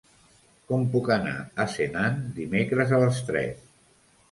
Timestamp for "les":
3.07-3.23